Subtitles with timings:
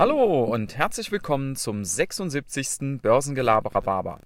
[0.00, 3.02] Hallo und herzlich willkommen zum 76.
[3.02, 4.18] Börsengelaberer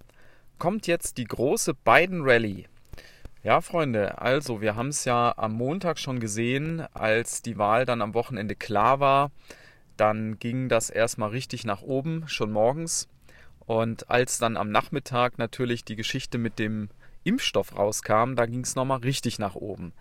[0.57, 2.69] Kommt jetzt die große Biden Rally.
[3.43, 8.03] Ja, Freunde, also wir haben es ja am Montag schon gesehen, als die Wahl dann
[8.03, 9.33] am Wochenende klar war.
[9.97, 13.09] Dann ging das erstmal richtig nach oben, schon morgens.
[13.67, 16.89] Und als dann am Nachmittag natürlich die Geschichte mit dem
[17.25, 19.93] Impfstoff rauskam, da ging es nochmal richtig nach oben.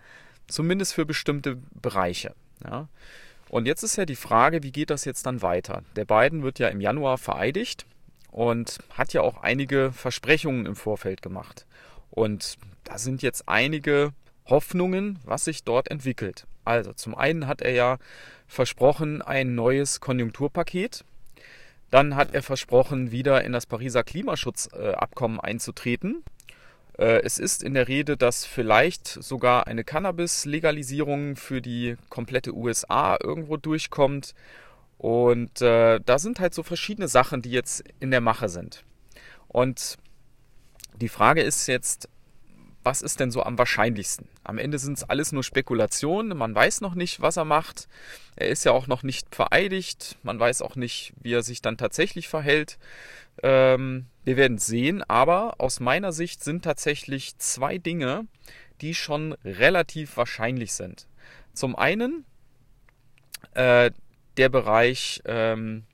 [0.46, 2.36] Zumindest für bestimmte Bereiche.
[2.62, 2.86] Ja.
[3.54, 5.84] Und jetzt ist ja die Frage, wie geht das jetzt dann weiter?
[5.94, 7.86] Der Biden wird ja im Januar vereidigt
[8.32, 11.64] und hat ja auch einige Versprechungen im Vorfeld gemacht.
[12.10, 14.12] Und da sind jetzt einige
[14.46, 16.48] Hoffnungen, was sich dort entwickelt.
[16.64, 17.98] Also zum einen hat er ja
[18.48, 21.04] versprochen ein neues Konjunkturpaket.
[21.92, 26.24] Dann hat er versprochen, wieder in das Pariser Klimaschutzabkommen einzutreten.
[26.98, 33.16] Äh, es ist in der Rede, dass vielleicht sogar eine Cannabis-Legalisierung für die komplette USA
[33.22, 34.34] irgendwo durchkommt.
[34.98, 38.84] Und äh, da sind halt so verschiedene Sachen, die jetzt in der Mache sind.
[39.48, 39.98] Und
[41.00, 42.08] die Frage ist jetzt,
[42.84, 44.28] was ist denn so am wahrscheinlichsten?
[44.44, 46.36] Am Ende sind es alles nur Spekulationen.
[46.36, 47.88] Man weiß noch nicht, was er macht.
[48.36, 50.18] Er ist ja auch noch nicht vereidigt.
[50.22, 52.78] Man weiß auch nicht, wie er sich dann tatsächlich verhält.
[53.42, 58.26] Ähm, wir werden sehen, aber aus meiner Sicht sind tatsächlich zwei Dinge,
[58.80, 61.06] die schon relativ wahrscheinlich sind.
[61.52, 62.24] Zum einen
[63.52, 63.90] äh,
[64.36, 65.84] der Bereich ähm,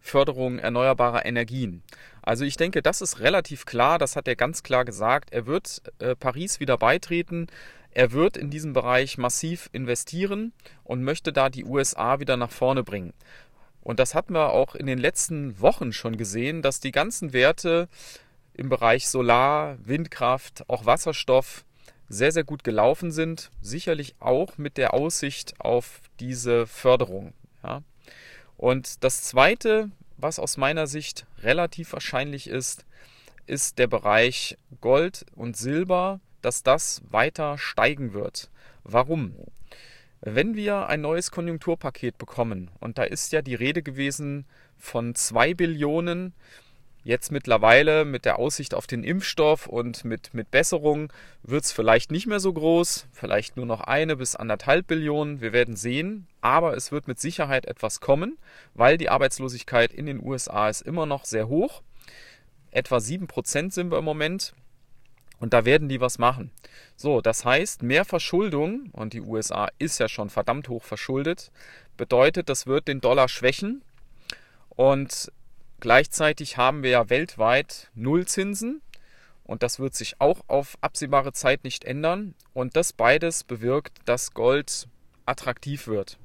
[0.00, 1.82] Förderung erneuerbarer Energien.
[2.22, 5.32] Also ich denke, das ist relativ klar, das hat er ganz klar gesagt.
[5.32, 7.46] Er wird äh, Paris wieder beitreten.
[7.92, 10.52] Er wird in diesem Bereich massiv investieren
[10.84, 13.14] und möchte da die USA wieder nach vorne bringen.
[13.82, 17.88] Und das hatten wir auch in den letzten Wochen schon gesehen, dass die ganzen Werte
[18.54, 21.64] im Bereich Solar, Windkraft, auch Wasserstoff
[22.08, 23.50] sehr, sehr gut gelaufen sind.
[23.62, 27.32] Sicherlich auch mit der Aussicht auf diese Förderung.
[27.62, 27.82] Ja.
[28.56, 32.84] Und das Zweite, was aus meiner Sicht relativ wahrscheinlich ist,
[33.46, 38.50] ist der Bereich Gold und Silber, dass das weiter steigen wird.
[38.84, 39.34] Warum?
[40.22, 44.44] Wenn wir ein neues Konjunkturpaket bekommen, und da ist ja die Rede gewesen
[44.76, 46.34] von 2 Billionen,
[47.04, 51.10] jetzt mittlerweile mit der Aussicht auf den Impfstoff und mit, mit Besserung
[51.42, 55.54] wird es vielleicht nicht mehr so groß, vielleicht nur noch eine bis anderthalb Billionen, wir
[55.54, 58.36] werden sehen, aber es wird mit Sicherheit etwas kommen,
[58.74, 61.82] weil die Arbeitslosigkeit in den USA ist immer noch sehr hoch.
[62.70, 64.54] Etwa 7% sind wir im Moment.
[65.40, 66.50] Und da werden die was machen.
[66.96, 71.50] So, das heißt, mehr Verschuldung, und die USA ist ja schon verdammt hoch verschuldet,
[71.96, 73.82] bedeutet, das wird den Dollar schwächen.
[74.68, 75.32] Und
[75.80, 78.82] gleichzeitig haben wir ja weltweit Nullzinsen.
[79.44, 82.34] Und das wird sich auch auf absehbare Zeit nicht ändern.
[82.52, 84.86] Und das beides bewirkt, dass Gold
[85.26, 86.18] attraktiv wird.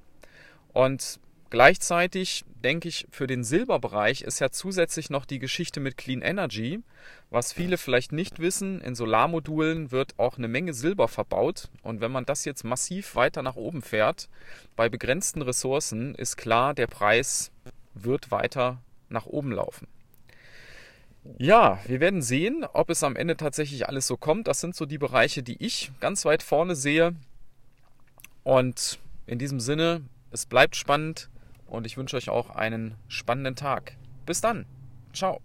[0.73, 6.21] Und Gleichzeitig denke ich, für den Silberbereich ist ja zusätzlich noch die Geschichte mit Clean
[6.21, 6.81] Energy.
[7.29, 11.69] Was viele vielleicht nicht wissen, in Solarmodulen wird auch eine Menge Silber verbaut.
[11.83, 14.27] Und wenn man das jetzt massiv weiter nach oben fährt,
[14.75, 17.51] bei begrenzten Ressourcen, ist klar, der Preis
[17.93, 19.87] wird weiter nach oben laufen.
[21.37, 24.47] Ja, wir werden sehen, ob es am Ende tatsächlich alles so kommt.
[24.47, 27.15] Das sind so die Bereiche, die ich ganz weit vorne sehe.
[28.43, 30.01] Und in diesem Sinne,
[30.31, 31.29] es bleibt spannend
[31.67, 33.97] und ich wünsche euch auch einen spannenden Tag.
[34.25, 34.65] Bis dann.
[35.13, 35.41] Ciao.